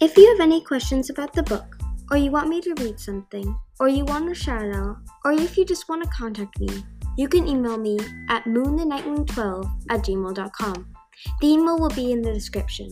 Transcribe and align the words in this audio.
If 0.00 0.16
you 0.16 0.28
have 0.28 0.40
any 0.40 0.60
questions 0.60 1.08
about 1.08 1.32
the 1.32 1.44
book, 1.44 1.76
or 2.10 2.16
you 2.16 2.32
want 2.32 2.48
me 2.48 2.60
to 2.62 2.74
read 2.80 2.98
something, 2.98 3.56
or 3.78 3.88
you 3.88 4.04
want 4.04 4.28
a 4.28 4.34
shout 4.34 4.74
out, 4.74 4.96
or 5.24 5.30
if 5.30 5.56
you 5.56 5.64
just 5.64 5.88
want 5.88 6.02
to 6.02 6.10
contact 6.10 6.58
me, 6.58 6.84
you 7.16 7.28
can 7.28 7.46
email 7.46 7.78
me 7.78 8.00
at 8.28 8.42
moonthenightwing12 8.44 9.70
at 9.90 10.00
gmail.com. 10.00 10.94
The 11.40 11.46
email 11.46 11.78
will 11.78 11.90
be 11.90 12.10
in 12.10 12.22
the 12.22 12.32
description. 12.32 12.90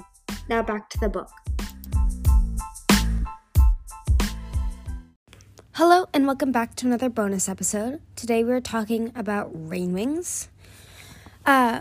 Now 0.49 0.63
back 0.63 0.89
to 0.91 1.01
the 1.01 1.09
book. 1.09 1.29
Hello, 5.73 6.07
and 6.15 6.25
welcome 6.25 6.53
back 6.53 6.77
to 6.77 6.87
another 6.87 7.09
bonus 7.09 7.49
episode. 7.49 8.01
Today 8.15 8.45
we're 8.45 8.61
talking 8.61 9.11
about 9.17 9.51
rain 9.53 9.93
wings. 9.93 10.51
Uh, 11.45 11.81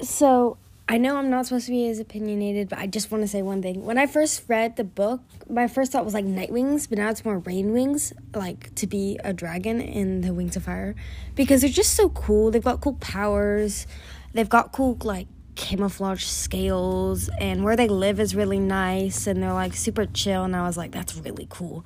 so 0.00 0.58
I 0.88 0.98
know 0.98 1.16
I'm 1.16 1.30
not 1.30 1.46
supposed 1.46 1.66
to 1.66 1.72
be 1.72 1.88
as 1.88 1.98
opinionated, 1.98 2.68
but 2.68 2.78
I 2.78 2.86
just 2.86 3.10
want 3.10 3.22
to 3.22 3.28
say 3.28 3.42
one 3.42 3.60
thing. 3.60 3.84
When 3.84 3.98
I 3.98 4.06
first 4.06 4.44
read 4.46 4.76
the 4.76 4.84
book, 4.84 5.20
my 5.50 5.66
first 5.66 5.90
thought 5.90 6.04
was 6.04 6.14
like 6.14 6.24
night 6.24 6.52
wings, 6.52 6.86
but 6.86 6.98
now 6.98 7.10
it's 7.10 7.24
more 7.24 7.38
rain 7.40 7.72
wings, 7.72 8.12
like 8.34 8.72
to 8.76 8.86
be 8.86 9.18
a 9.24 9.32
dragon 9.32 9.80
in 9.80 10.20
the 10.20 10.32
Wings 10.32 10.54
of 10.54 10.62
Fire, 10.62 10.94
because 11.34 11.62
they're 11.62 11.70
just 11.70 11.94
so 11.94 12.08
cool. 12.10 12.52
They've 12.52 12.62
got 12.62 12.80
cool 12.80 12.94
powers, 12.94 13.88
they've 14.32 14.48
got 14.48 14.70
cool 14.70 14.96
like 15.02 15.26
camouflage 15.56 16.22
scales, 16.22 17.30
and 17.40 17.64
where 17.64 17.74
they 17.74 17.88
live 17.88 18.20
is 18.20 18.36
really 18.36 18.60
nice, 18.60 19.26
and 19.26 19.42
they're 19.42 19.52
like 19.52 19.74
super 19.74 20.06
chill. 20.06 20.44
And 20.44 20.54
I 20.54 20.62
was 20.68 20.76
like, 20.76 20.92
that's 20.92 21.16
really 21.16 21.48
cool. 21.50 21.84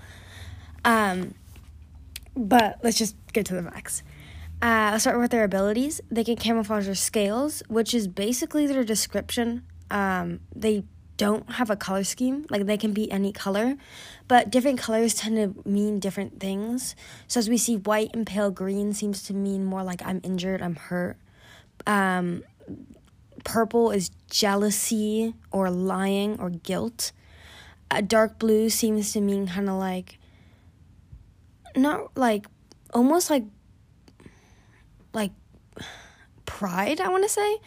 Um, 0.85 1.33
but 2.37 2.81
let's 2.83 2.99
just 2.99 3.17
get 3.33 3.47
to 3.47 3.55
the 3.55 3.63
facts. 3.63 4.03
Uh, 4.63 4.93
I'll 4.93 5.01
start 5.01 5.19
with 5.19 5.31
their 5.31 5.45
abilities. 5.45 6.01
They 6.11 6.23
can 6.23 6.37
camouflage 6.37 6.87
their 6.87 6.95
scales, 6.95 7.63
which 7.69 7.95
is 7.95 8.07
basically 8.09 8.67
their 8.67 8.85
description. 8.85 9.65
Um, 9.91 10.41
they 10.55 10.85
don't 11.17 11.53
have 11.53 11.69
a 11.69 11.77
color 11.77 12.05
scheme, 12.05 12.47
like 12.49 12.65
they 12.65 12.79
can 12.79 12.93
be 12.93 13.11
any 13.13 13.31
color, 13.31 13.77
but 14.27 14.51
different 14.51 14.79
colors 14.79 15.15
tend 15.15 15.37
to 15.37 15.69
mean 15.69 15.99
different 15.99 16.41
things. 16.41 16.97
So 17.27 17.39
as 17.39 17.49
we 17.49 17.59
see, 17.59 17.77
white 17.77 18.11
and 18.15 18.27
pale 18.27 18.51
green 18.51 18.95
seems 18.95 19.23
to 19.25 19.35
mean 19.35 19.65
more 19.65 19.83
like 19.83 20.01
I'm 20.05 20.21
injured, 20.23 20.63
I'm 20.63 20.77
hurt. 20.77 21.19
Um, 21.87 22.43
purple 23.45 23.91
is 23.91 24.11
jealousy 24.31 25.35
or 25.51 25.71
lying 25.71 26.41
or 26.41 26.51
guilt. 26.51 27.13
A 27.91 28.01
dark 28.01 28.39
blue 28.39 28.71
seems 28.71 29.13
to 29.13 29.21
mean 29.21 29.47
kind 29.47 29.69
of 29.69 29.77
like 29.77 30.19
not 31.77 32.17
like 32.17 32.47
almost 32.95 33.31
like 33.31 33.45
pride, 36.61 37.01
I 37.01 37.09
want 37.09 37.25
to 37.25 37.29
say. 37.31 37.59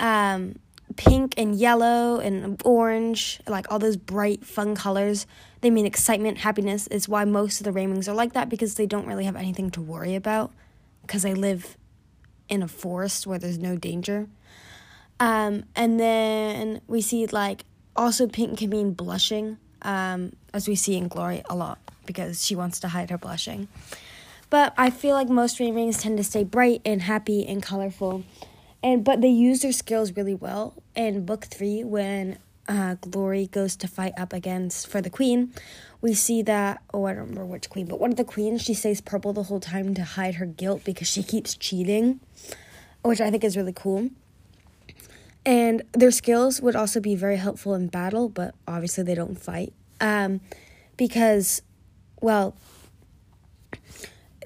Um, 0.00 0.56
pink 0.96 1.34
and 1.36 1.54
yellow 1.54 2.18
and 2.18 2.60
orange, 2.64 3.40
like 3.46 3.70
all 3.70 3.78
those 3.78 3.96
bright, 3.96 4.44
fun 4.44 4.74
colors. 4.74 5.28
They 5.60 5.70
mean 5.70 5.86
excitement, 5.86 6.38
happiness. 6.38 6.88
Is 6.88 7.08
why 7.08 7.24
most 7.24 7.60
of 7.60 7.64
the 7.64 7.70
Rain 7.70 7.92
Wings 7.92 8.08
are 8.08 8.14
like 8.14 8.32
that 8.32 8.48
because 8.48 8.74
they 8.74 8.86
don't 8.86 9.06
really 9.06 9.24
have 9.26 9.36
anything 9.36 9.70
to 9.70 9.80
worry 9.80 10.16
about 10.16 10.50
because 11.02 11.22
they 11.22 11.34
live 11.34 11.76
in 12.48 12.64
a 12.64 12.68
forest 12.68 13.28
where 13.28 13.38
there's 13.38 13.58
no 13.58 13.76
danger. 13.76 14.26
Um, 15.20 15.62
and 15.76 16.00
then 16.00 16.80
we 16.88 17.02
see 17.02 17.26
like 17.28 17.64
also 17.94 18.26
pink 18.26 18.58
can 18.58 18.70
mean 18.70 18.92
blushing, 18.92 19.56
um, 19.82 20.32
as 20.52 20.66
we 20.66 20.74
see 20.74 20.96
in 20.96 21.06
Glory 21.06 21.42
a 21.48 21.54
lot 21.54 21.78
because 22.06 22.44
she 22.44 22.56
wants 22.56 22.80
to 22.80 22.88
hide 22.88 23.10
her 23.10 23.18
blushing. 23.18 23.68
But 24.48 24.74
I 24.76 24.90
feel 24.90 25.14
like 25.14 25.28
most 25.28 25.58
Rain 25.58 25.74
Wings 25.74 25.98
tend 25.98 26.18
to 26.18 26.24
stay 26.24 26.44
bright 26.44 26.80
and 26.84 27.02
happy 27.02 27.46
and 27.46 27.62
colorful. 27.62 28.24
And 28.82 29.04
but 29.04 29.20
they 29.20 29.28
use 29.28 29.62
their 29.62 29.72
skills 29.72 30.16
really 30.16 30.34
well. 30.34 30.74
In 30.94 31.24
book 31.24 31.46
three, 31.46 31.82
when 31.82 32.38
uh, 32.68 32.94
Glory 33.00 33.46
goes 33.48 33.76
to 33.76 33.88
fight 33.88 34.12
up 34.16 34.32
against 34.32 34.86
for 34.86 35.00
the 35.00 35.10
queen, 35.10 35.52
we 36.00 36.14
see 36.14 36.42
that 36.42 36.82
oh 36.94 37.06
I 37.06 37.12
don't 37.12 37.22
remember 37.22 37.46
which 37.46 37.68
queen, 37.68 37.86
but 37.86 38.00
one 38.00 38.10
of 38.10 38.16
the 38.16 38.24
queens 38.24 38.62
she 38.62 38.74
stays 38.74 39.00
purple 39.00 39.32
the 39.32 39.44
whole 39.44 39.60
time 39.60 39.94
to 39.94 40.04
hide 40.04 40.36
her 40.36 40.46
guilt 40.46 40.84
because 40.84 41.08
she 41.08 41.22
keeps 41.22 41.54
cheating, 41.56 42.20
which 43.02 43.20
I 43.20 43.30
think 43.30 43.42
is 43.42 43.56
really 43.56 43.72
cool. 43.72 44.10
And 45.44 45.82
their 45.92 46.10
skills 46.10 46.60
would 46.60 46.74
also 46.74 46.98
be 46.98 47.14
very 47.14 47.36
helpful 47.36 47.74
in 47.74 47.86
battle, 47.86 48.28
but 48.28 48.54
obviously 48.66 49.04
they 49.04 49.14
don't 49.14 49.40
fight. 49.40 49.72
Um, 50.00 50.40
because, 50.96 51.62
well, 52.20 52.56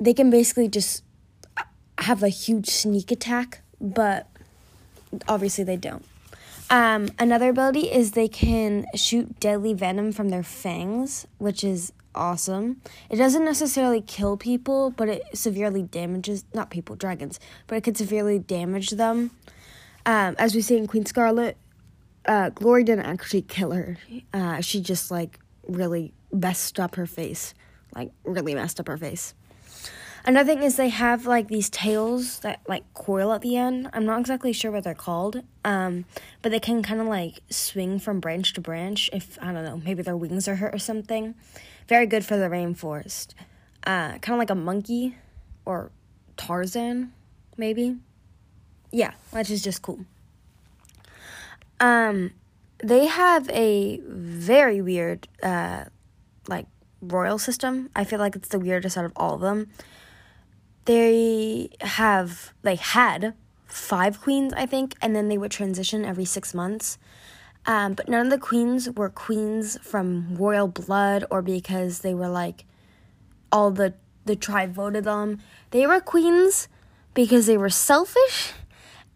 they 0.00 0.14
can 0.14 0.30
basically 0.30 0.68
just 0.68 1.04
have 1.98 2.22
a 2.22 2.28
huge 2.28 2.68
sneak 2.68 3.10
attack, 3.10 3.60
but 3.80 4.26
obviously 5.28 5.64
they 5.64 5.76
don't. 5.76 6.04
Um, 6.70 7.08
another 7.18 7.50
ability 7.50 7.90
is 7.90 8.12
they 8.12 8.28
can 8.28 8.86
shoot 8.94 9.38
deadly 9.40 9.74
venom 9.74 10.12
from 10.12 10.28
their 10.28 10.44
fangs, 10.44 11.26
which 11.38 11.64
is 11.64 11.92
awesome. 12.14 12.80
It 13.10 13.16
doesn't 13.16 13.44
necessarily 13.44 14.00
kill 14.00 14.36
people, 14.36 14.90
but 14.90 15.08
it 15.08 15.22
severely 15.34 15.82
damages 15.82 16.44
not 16.54 16.70
people, 16.70 16.96
dragons, 16.96 17.38
but 17.66 17.76
it 17.76 17.84
can 17.84 17.94
severely 17.94 18.38
damage 18.38 18.90
them. 18.90 19.32
Um, 20.06 20.36
as 20.38 20.54
we 20.54 20.62
see 20.62 20.76
in 20.76 20.86
Queen 20.86 21.04
Scarlet, 21.06 21.56
uh, 22.24 22.50
Glory 22.50 22.84
didn't 22.84 23.06
actually 23.06 23.42
kill 23.42 23.72
her. 23.72 23.98
Uh, 24.32 24.60
she 24.60 24.80
just 24.80 25.10
like 25.10 25.38
really 25.66 26.12
messed 26.32 26.78
up 26.78 26.94
her 26.94 27.06
face, 27.06 27.52
like 27.94 28.12
really 28.24 28.54
messed 28.54 28.78
up 28.78 28.86
her 28.86 28.96
face. 28.96 29.34
Another 30.25 30.53
thing 30.53 30.62
is 30.62 30.76
they 30.76 30.91
have 30.91 31.26
like 31.26 31.48
these 31.48 31.70
tails 31.70 32.41
that 32.41 32.60
like 32.69 32.84
coil 32.94 33.32
at 33.32 33.41
the 33.41 33.56
end. 33.56 33.88
I'm 33.92 34.04
not 34.04 34.20
exactly 34.20 34.53
sure 34.53 34.70
what 34.70 34.84
they're 34.84 34.94
called, 34.94 35.42
um, 35.64 36.04
but 36.42 36.53
they 36.53 36.60
can 36.60 36.82
kind 36.82 37.00
of 37.00 37.06
like 37.06 37.41
swing 37.48 37.98
from 37.98 38.20
branch 38.20 38.53
to 38.54 38.60
branch. 38.60 39.09
If 39.12 39.38
I 39.41 39.53
don't 39.53 39.64
know, 39.64 39.80
maybe 39.82 40.03
their 40.03 40.16
wings 40.16 40.47
are 40.47 40.56
hurt 40.56 40.75
or 40.75 40.78
something. 40.78 41.34
Very 41.88 42.06
good 42.06 42.25
for 42.25 42.36
the 42.36 42.48
rainforest. 42.48 43.34
Uh, 43.84 44.19
kind 44.19 44.30
of 44.34 44.38
like 44.38 44.50
a 44.50 44.54
monkey 44.54 45.16
or 45.64 45.91
Tarzan, 46.36 47.12
maybe. 47.56 47.97
Yeah, 48.92 49.12
which 49.30 49.50
is 49.50 49.62
just 49.62 49.80
cool. 49.80 50.00
Um, 51.78 52.32
they 52.78 53.06
have 53.06 53.48
a 53.50 54.00
very 54.06 54.82
weird, 54.82 55.28
uh, 55.42 55.84
like 56.47 56.66
royal 57.00 57.38
system. 57.38 57.88
I 57.97 58.04
feel 58.04 58.19
like 58.19 58.36
it's 58.36 58.48
the 58.48 58.59
weirdest 58.59 58.98
out 58.98 59.06
of 59.06 59.12
all 59.16 59.34
of 59.34 59.41
them 59.41 59.70
they 60.84 61.70
have 61.80 62.52
like 62.62 62.80
had 62.80 63.34
five 63.66 64.20
queens, 64.20 64.52
I 64.54 64.66
think, 64.66 64.96
and 65.00 65.14
then 65.14 65.28
they 65.28 65.38
would 65.38 65.50
transition 65.50 66.04
every 66.04 66.24
six 66.24 66.54
months. 66.54 66.98
Um, 67.66 67.94
but 67.94 68.08
none 68.08 68.26
of 68.26 68.30
the 68.30 68.38
queens 68.38 68.88
were 68.91 69.10
queens 69.10 69.78
from 69.82 70.36
royal 70.36 70.66
blood 70.66 71.24
or 71.30 71.42
because 71.42 72.00
they 72.00 72.14
were 72.14 72.28
like 72.28 72.64
all 73.52 73.70
the 73.70 73.94
the 74.24 74.36
tribe 74.36 74.72
voted 74.74 75.04
them. 75.04 75.38
They 75.70 75.86
were 75.86 76.00
queens 76.00 76.68
because 77.14 77.47
they 77.47 77.56
were 77.56 77.70
selfish 77.70 78.52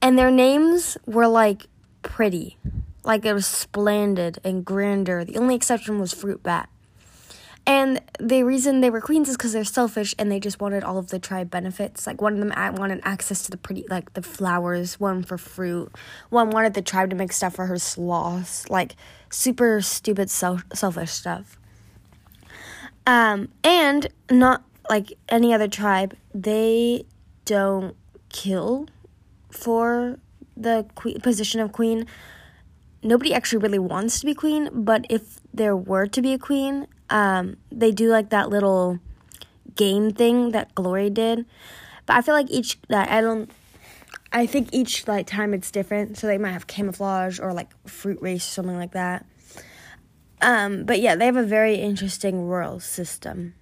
and 0.01 0.19
their 0.19 0.31
names 0.31 0.99
were 1.07 1.29
like 1.29 1.67
pretty. 2.03 2.59
Like 3.05 3.25
it 3.25 3.33
was 3.33 3.47
splendid 3.47 4.39
and 4.45 4.65
Grandeur. 4.65 5.25
The 5.25 5.37
only 5.37 5.55
exception 5.55 5.99
was 5.99 6.13
Fruit 6.13 6.43
Bat. 6.43 6.69
And 7.67 8.03
the 8.21 8.43
reason 8.43 8.83
they 8.83 8.91
were 8.91 9.01
queens 9.01 9.29
is 9.29 9.37
because 9.37 9.55
they're 9.55 9.65
selfish 9.65 10.15
and 10.19 10.31
they 10.31 10.39
just 10.39 10.61
wanted 10.61 10.85
all 10.85 10.99
of 10.99 11.09
the 11.09 11.19
tribe 11.19 11.51
benefits. 11.51 12.07
Like 12.07 12.21
one 12.21 12.35
of 12.35 12.39
them 12.39 12.53
wanted 12.77 13.01
access 13.05 13.43
to 13.45 13.51
the 13.51 13.57
pretty, 13.57 13.87
like 13.89 14.13
the 14.13 14.23
flowers, 14.23 15.01
one 15.01 15.23
for 15.23 15.39
fruit. 15.39 15.91
One 16.29 16.51
wanted 16.51 16.75
the 16.75 16.83
tribe 16.83 17.11
to 17.11 17.17
make 17.17 17.33
stuff 17.33 17.55
for 17.55 17.67
her 17.67 17.79
sloths. 17.79 18.69
Like 18.69 18.97
super 19.31 19.81
stupid, 19.81 20.31
self- 20.31 20.65
selfish 20.75 21.11
stuff. 21.11 21.59
Um, 23.07 23.49
and 23.63 24.09
not 24.31 24.63
like 24.91 25.15
any 25.31 25.55
other 25.55 25.69
tribe, 25.69 26.15
they 26.35 27.07
don't 27.47 27.97
kill 28.29 28.89
for 29.51 30.19
the 30.57 30.87
que- 30.97 31.19
position 31.21 31.61
of 31.61 31.73
queen. 31.73 32.07
Nobody 33.03 33.35
actually 33.35 33.59
really 33.59 33.79
wants 33.79 34.21
to 34.21 34.27
be 34.27 34.35
queen, 34.35 34.69
but 34.73 35.07
if 35.11 35.41
there 35.53 35.77
were 35.77 36.07
to 36.07 36.23
be 36.23 36.33
a 36.33 36.39
queen, 36.39 36.87
um, 37.15 37.57
they 37.71 37.93
do 37.93 38.11
like 38.11 38.31
that 38.31 38.51
little 38.51 38.99
game 39.77 40.11
thing 40.11 40.51
that 40.51 40.75
Glory 40.75 41.11
did. 41.11 41.47
But 42.07 42.17
I 42.17 42.23
feel 42.23 42.35
like 42.35 42.51
each 42.51 42.77
that 42.89 43.09
I 43.09 43.21
don't 43.21 43.49
I 44.33 44.47
think 44.47 44.71
each 44.73 45.07
like 45.07 45.29
time 45.29 45.55
it's 45.55 45.71
different. 45.71 46.19
So 46.19 46.27
they 46.27 46.39
might 46.39 46.51
have 46.51 46.67
camouflage 46.67 47.39
or 47.39 47.53
like 47.53 47.71
fruit 47.87 48.21
race 48.21 48.45
something 48.45 48.77
like 48.77 48.93
that. 48.93 49.25
Um, 50.43 50.85
but 50.85 51.01
yeah, 51.01 51.15
they 51.15 51.27
have 51.27 51.37
a 51.37 51.45
very 51.45 51.77
interesting 51.77 52.49
rural 52.49 52.81
system. 52.81 53.55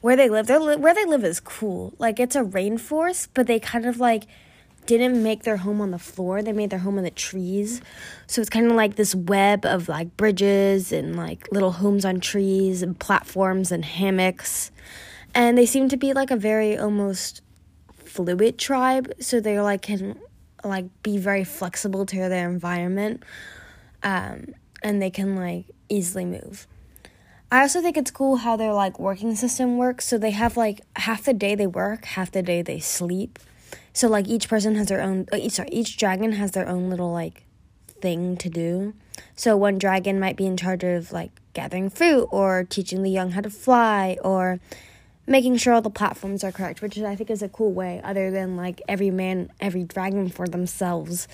Where 0.00 0.16
they 0.16 0.28
live, 0.28 0.48
li- 0.48 0.76
where 0.76 0.94
they 0.94 1.04
live 1.04 1.24
is 1.24 1.40
cool. 1.40 1.94
Like 1.98 2.20
it's 2.20 2.36
a 2.36 2.44
rainforest, 2.44 3.28
but 3.34 3.48
they 3.48 3.58
kind 3.58 3.86
of 3.86 3.98
like 3.98 4.24
didn't 4.86 5.22
make 5.22 5.42
their 5.42 5.58
home 5.58 5.80
on 5.80 5.90
the 5.90 5.98
floor. 5.98 6.42
They 6.42 6.52
made 6.52 6.70
their 6.70 6.78
home 6.80 6.98
in 6.98 7.04
the 7.04 7.10
trees. 7.10 7.80
So 8.26 8.40
it's 8.40 8.50
kind 8.50 8.66
of 8.66 8.72
like 8.72 8.96
this 8.96 9.14
web 9.14 9.64
of 9.64 9.88
like 9.88 10.16
bridges 10.16 10.92
and 10.92 11.16
like 11.16 11.50
little 11.50 11.72
homes 11.72 12.04
on 12.04 12.20
trees 12.20 12.82
and 12.82 12.98
platforms 12.98 13.72
and 13.72 13.84
hammocks. 13.84 14.70
And 15.34 15.56
they 15.58 15.66
seem 15.66 15.88
to 15.88 15.96
be 15.96 16.12
like 16.12 16.30
a 16.30 16.36
very 16.36 16.78
almost 16.78 17.42
fluid 18.04 18.58
tribe. 18.58 19.12
So 19.20 19.40
they 19.40 19.60
like 19.60 19.82
can 19.82 20.18
like 20.62 20.86
be 21.02 21.18
very 21.18 21.44
flexible 21.44 22.06
to 22.06 22.16
their 22.16 22.48
environment. 22.48 23.22
Um, 24.02 24.54
and 24.82 25.00
they 25.00 25.10
can 25.10 25.36
like 25.36 25.66
easily 25.88 26.24
move. 26.24 26.66
I 27.50 27.60
also 27.60 27.80
think 27.80 27.96
it's 27.96 28.10
cool 28.10 28.36
how 28.36 28.56
their 28.56 28.72
like 28.72 28.98
working 28.98 29.34
system 29.36 29.78
works. 29.78 30.06
So 30.06 30.18
they 30.18 30.32
have 30.32 30.56
like 30.56 30.80
half 30.96 31.24
the 31.24 31.32
day 31.32 31.54
they 31.54 31.66
work, 31.66 32.04
half 32.04 32.30
the 32.30 32.42
day 32.42 32.62
they 32.62 32.80
sleep. 32.80 33.38
So 33.92 34.08
like 34.08 34.28
each 34.28 34.48
person 34.48 34.74
has 34.76 34.88
their 34.88 35.00
own. 35.00 35.26
Uh, 35.32 35.48
sorry, 35.48 35.68
each 35.70 35.96
dragon 35.96 36.32
has 36.32 36.52
their 36.52 36.68
own 36.68 36.90
little 36.90 37.12
like 37.12 37.44
thing 38.00 38.36
to 38.38 38.48
do. 38.48 38.94
So 39.36 39.56
one 39.56 39.78
dragon 39.78 40.20
might 40.20 40.36
be 40.36 40.46
in 40.46 40.56
charge 40.56 40.84
of 40.84 41.12
like 41.12 41.30
gathering 41.52 41.90
fruit 41.90 42.28
or 42.30 42.64
teaching 42.64 43.02
the 43.02 43.10
young 43.10 43.30
how 43.32 43.40
to 43.40 43.50
fly 43.50 44.18
or 44.22 44.60
making 45.26 45.56
sure 45.56 45.72
all 45.72 45.82
the 45.82 45.90
platforms 45.90 46.44
are 46.44 46.52
correct, 46.52 46.82
which 46.82 46.98
I 46.98 47.16
think 47.16 47.30
is 47.30 47.42
a 47.42 47.48
cool 47.48 47.72
way, 47.72 48.00
other 48.04 48.30
than 48.30 48.56
like 48.56 48.82
every 48.88 49.10
man, 49.10 49.50
every 49.60 49.84
dragon 49.84 50.28
for 50.28 50.46
themselves, 50.46 51.28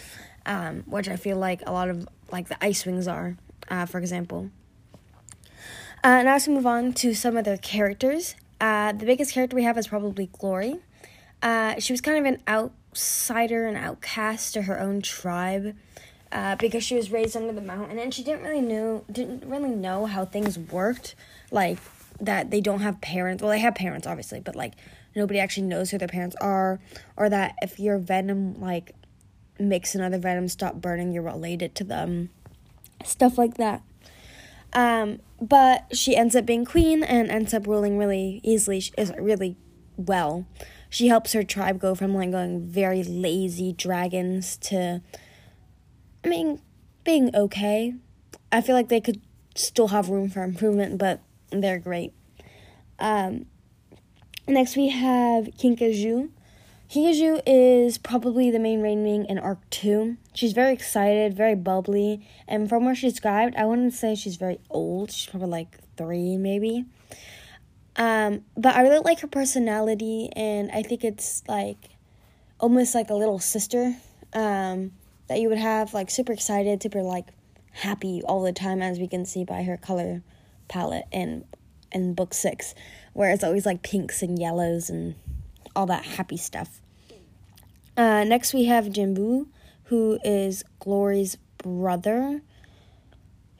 um, 0.46 0.84
which 0.86 1.08
I 1.08 1.16
feel 1.16 1.38
like 1.38 1.62
a 1.66 1.72
lot 1.72 1.88
of 1.88 2.08
like 2.30 2.48
the 2.48 2.62
ice 2.64 2.86
wings 2.86 3.08
are, 3.08 3.36
uh, 3.68 3.86
for 3.86 3.98
example. 3.98 4.50
Uh, 6.02 6.22
now 6.22 6.38
to 6.38 6.50
move 6.50 6.66
on 6.66 6.92
to 6.94 7.14
some 7.14 7.36
of 7.36 7.44
their 7.44 7.58
characters. 7.58 8.34
Uh, 8.60 8.92
the 8.92 9.04
biggest 9.04 9.34
character 9.34 9.56
we 9.56 9.64
have 9.64 9.76
is 9.76 9.88
probably 9.88 10.30
Glory. 10.38 10.76
Uh, 11.42 11.78
she 11.78 11.92
was 11.92 12.00
kind 12.00 12.18
of 12.18 12.32
an 12.32 12.42
outsider, 12.46 13.66
an 13.66 13.76
outcast 13.76 14.54
to 14.54 14.62
her 14.62 14.78
own 14.78 15.02
tribe. 15.02 15.76
Uh, 16.32 16.54
because 16.56 16.84
she 16.84 16.94
was 16.94 17.10
raised 17.10 17.36
under 17.36 17.52
the 17.52 17.60
mountain 17.60 17.98
and 17.98 18.14
she 18.14 18.22
didn't 18.22 18.44
really 18.44 18.60
know 18.60 19.04
didn't 19.10 19.44
really 19.44 19.70
know 19.70 20.06
how 20.06 20.24
things 20.24 20.56
worked 20.56 21.16
like 21.50 21.76
that 22.20 22.52
they 22.52 22.60
don't 22.60 22.82
have 22.82 23.00
parents 23.00 23.42
well 23.42 23.50
they 23.50 23.58
have 23.58 23.74
parents 23.74 24.06
obviously 24.06 24.38
but 24.38 24.54
like 24.54 24.74
nobody 25.16 25.40
actually 25.40 25.66
knows 25.66 25.90
who 25.90 25.98
their 25.98 26.06
parents 26.06 26.36
are 26.40 26.78
or 27.16 27.28
that 27.28 27.56
if 27.62 27.80
your 27.80 27.98
venom 27.98 28.60
like 28.60 28.94
makes 29.58 29.96
another 29.96 30.18
venom 30.18 30.46
stop 30.46 30.76
burning 30.76 31.10
you're 31.10 31.20
related 31.20 31.74
to 31.74 31.82
them 31.82 32.30
stuff 33.04 33.36
like 33.36 33.56
that 33.56 33.82
um, 34.72 35.18
but 35.40 35.96
she 35.96 36.14
ends 36.14 36.36
up 36.36 36.46
being 36.46 36.64
queen 36.64 37.02
and 37.02 37.28
ends 37.28 37.52
up 37.52 37.66
ruling 37.66 37.98
really 37.98 38.40
easily 38.44 38.80
is 38.96 39.12
really 39.18 39.56
well 39.96 40.46
she 40.90 41.08
helps 41.08 41.32
her 41.32 41.42
tribe 41.42 41.80
go 41.80 41.94
from 41.94 42.14
like 42.14 42.32
going 42.32 42.66
very 42.66 43.02
lazy 43.02 43.72
dragons 43.72 44.56
to 44.58 45.00
I 46.24 46.28
mean, 46.28 46.60
being 47.04 47.34
okay. 47.34 47.94
I 48.52 48.60
feel 48.60 48.74
like 48.74 48.88
they 48.88 49.00
could 49.00 49.20
still 49.54 49.88
have 49.88 50.10
room 50.10 50.28
for 50.28 50.42
improvement, 50.42 50.98
but 50.98 51.20
they're 51.50 51.78
great. 51.78 52.12
Um, 52.98 53.46
next, 54.46 54.76
we 54.76 54.88
have 54.88 55.46
Kinkajou. 55.46 56.30
Kinkajou 56.90 57.40
is 57.46 57.96
probably 57.96 58.50
the 58.50 58.58
main 58.58 58.82
rain 58.82 59.02
wing 59.02 59.24
in 59.26 59.38
Arc 59.38 59.58
2. 59.70 60.16
She's 60.34 60.52
very 60.52 60.72
excited, 60.72 61.34
very 61.34 61.54
bubbly, 61.54 62.26
and 62.46 62.68
from 62.68 62.84
what 62.84 62.96
she's 62.96 63.12
described, 63.12 63.54
I 63.56 63.64
wouldn't 63.64 63.94
say 63.94 64.14
she's 64.14 64.36
very 64.36 64.58
old. 64.68 65.12
She's 65.12 65.30
probably 65.30 65.48
like 65.48 65.78
three, 65.96 66.36
maybe. 66.36 66.84
Um, 67.96 68.44
but 68.56 68.76
I 68.76 68.82
really 68.82 69.00
like 69.00 69.20
her 69.20 69.26
personality, 69.26 70.30
and 70.34 70.70
I 70.70 70.82
think 70.82 71.04
it's 71.04 71.42
like 71.48 71.90
almost 72.58 72.94
like 72.94 73.10
a 73.10 73.14
little 73.14 73.38
sister. 73.38 73.96
Um, 74.32 74.92
that 75.28 75.40
you 75.40 75.48
would 75.48 75.58
have 75.58 75.94
like 75.94 76.10
super 76.10 76.32
excited, 76.32 76.82
super 76.82 77.02
like 77.02 77.26
happy 77.72 78.20
all 78.24 78.42
the 78.42 78.52
time, 78.52 78.82
as 78.82 78.98
we 78.98 79.06
can 79.06 79.24
see 79.24 79.44
by 79.44 79.62
her 79.62 79.76
color 79.76 80.22
palette 80.68 81.06
in 81.12 81.44
in 81.92 82.14
book 82.14 82.34
six, 82.34 82.74
where 83.12 83.30
it's 83.30 83.44
always 83.44 83.66
like 83.66 83.82
pinks 83.82 84.22
and 84.22 84.38
yellows 84.38 84.90
and 84.90 85.14
all 85.74 85.86
that 85.86 86.04
happy 86.04 86.36
stuff. 86.36 86.80
Uh, 87.96 88.24
next, 88.24 88.54
we 88.54 88.64
have 88.64 88.86
Jambu, 88.86 89.46
who 89.84 90.18
is 90.24 90.64
Glory's 90.78 91.36
brother. 91.58 92.42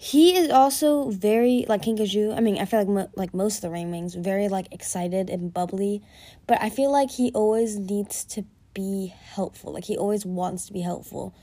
He 0.02 0.34
is 0.34 0.48
also 0.48 1.10
very 1.10 1.66
like 1.68 1.82
Kinkajou. 1.82 2.34
I 2.34 2.40
mean, 2.40 2.56
I 2.56 2.64
feel 2.64 2.78
like 2.78 2.88
mo- 2.88 3.10
like 3.16 3.34
most 3.34 3.56
of 3.56 3.60
the 3.60 3.68
Rain 3.68 3.90
Wings, 3.90 4.14
very 4.14 4.48
like 4.48 4.72
excited 4.72 5.28
and 5.28 5.52
bubbly, 5.52 6.00
but 6.46 6.56
I 6.62 6.70
feel 6.70 6.90
like 6.90 7.10
he 7.10 7.30
always 7.32 7.76
needs 7.76 8.24
to 8.24 8.46
be 8.72 9.08
helpful. 9.08 9.74
Like 9.74 9.84
he 9.84 9.98
always 9.98 10.24
wants 10.24 10.64
to 10.68 10.72
be 10.72 10.80
helpful. 10.80 11.34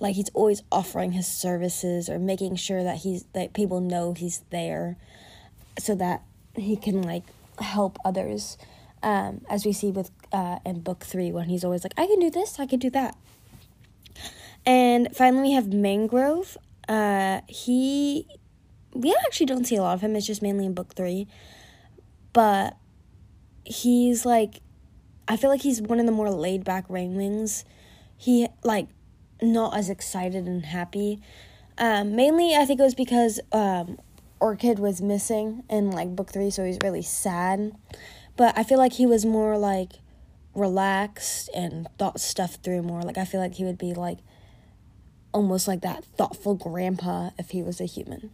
Like 0.00 0.14
he's 0.14 0.30
always 0.32 0.62
offering 0.72 1.12
his 1.12 1.26
services 1.26 2.08
or 2.08 2.18
making 2.18 2.56
sure 2.56 2.82
that 2.82 2.96
he's 2.96 3.24
that 3.34 3.52
people 3.52 3.82
know 3.82 4.14
he's 4.14 4.42
there 4.48 4.96
so 5.78 5.94
that 5.96 6.22
he 6.56 6.76
can 6.76 7.02
like 7.02 7.24
help 7.58 7.98
others. 8.06 8.56
Um, 9.02 9.42
as 9.50 9.66
we 9.66 9.74
see 9.74 9.90
with 9.90 10.10
uh, 10.32 10.60
in 10.64 10.80
book 10.80 11.04
three 11.04 11.30
when 11.30 11.50
he's 11.50 11.62
always 11.62 11.84
like, 11.84 11.92
I 11.98 12.06
can 12.06 12.20
do 12.20 12.30
this, 12.30 12.58
I 12.58 12.64
can 12.64 12.78
do 12.78 12.88
that. 12.88 13.18
And 14.64 15.14
finally 15.14 15.50
we 15.50 15.52
have 15.52 15.74
Mangrove. 15.74 16.56
Uh, 16.88 17.42
he 17.48 18.26
we 18.94 19.14
actually 19.26 19.46
don't 19.46 19.66
see 19.66 19.76
a 19.76 19.82
lot 19.82 19.94
of 19.94 20.00
him, 20.00 20.16
it's 20.16 20.26
just 20.26 20.42
mainly 20.42 20.66
in 20.66 20.74
book 20.74 20.94
three. 20.94 21.26
But 22.32 22.76
he's 23.64 24.24
like 24.24 24.60
I 25.28 25.36
feel 25.36 25.50
like 25.50 25.60
he's 25.60 25.82
one 25.82 26.00
of 26.00 26.06
the 26.06 26.12
more 26.12 26.30
laid 26.30 26.64
back 26.64 26.86
Rain 26.88 27.14
Wings. 27.14 27.64
He 28.16 28.48
like 28.64 28.88
not 29.42 29.76
as 29.76 29.90
excited 29.90 30.46
and 30.46 30.64
happy. 30.64 31.20
Um, 31.76 32.16
mainly, 32.16 32.54
I 32.56 32.64
think 32.64 32.80
it 32.80 32.82
was 32.82 32.94
because 32.94 33.38
um, 33.52 33.98
Orchid 34.40 34.78
was 34.78 35.00
missing 35.02 35.62
in 35.68 35.90
like 35.90 36.16
book 36.16 36.32
three, 36.32 36.50
so 36.50 36.64
he's 36.64 36.78
really 36.82 37.02
sad. 37.02 37.72
But 38.36 38.56
I 38.58 38.62
feel 38.64 38.78
like 38.78 38.94
he 38.94 39.06
was 39.06 39.26
more 39.26 39.58
like 39.58 39.92
relaxed 40.54 41.50
and 41.54 41.86
thought 41.98 42.20
stuff 42.20 42.54
through 42.62 42.82
more. 42.82 43.02
Like 43.02 43.18
I 43.18 43.24
feel 43.24 43.40
like 43.40 43.54
he 43.54 43.64
would 43.64 43.78
be 43.78 43.92
like 43.92 44.18
almost 45.38 45.68
like 45.68 45.82
that 45.82 46.04
thoughtful 46.04 46.56
grandpa 46.56 47.30
if 47.38 47.50
he 47.50 47.62
was 47.62 47.80
a 47.80 47.84
human. 47.84 48.30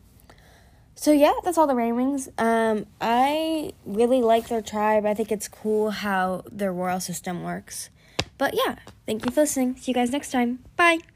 So 0.94 1.12
yeah, 1.12 1.34
that's 1.44 1.58
all 1.58 1.66
the 1.66 1.74
Rain 1.74 1.96
Wings. 1.96 2.30
Um, 2.38 2.86
I 2.98 3.72
really 3.84 4.22
like 4.22 4.48
their 4.48 4.62
tribe. 4.62 5.04
I 5.04 5.12
think 5.12 5.30
it's 5.30 5.46
cool 5.46 5.90
how 5.90 6.44
their 6.50 6.72
royal 6.72 7.00
system 7.00 7.42
works. 7.42 7.90
But 8.38 8.54
yeah, 8.54 8.76
thank 9.04 9.26
you 9.26 9.32
for 9.32 9.42
listening. 9.42 9.76
See 9.76 9.90
you 9.90 9.94
guys 9.94 10.10
next 10.10 10.32
time. 10.32 10.64
Bye. 10.76 11.13